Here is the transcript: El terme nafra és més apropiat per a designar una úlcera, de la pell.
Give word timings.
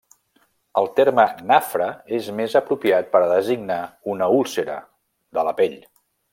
El 0.79 0.87
terme 0.99 1.25
nafra 1.51 1.89
és 2.21 2.31
més 2.41 2.57
apropiat 2.61 3.13
per 3.13 3.23
a 3.27 3.29
designar 3.35 3.79
una 4.15 4.33
úlcera, 4.41 4.83
de 5.39 5.49
la 5.51 5.57
pell. 5.63 5.81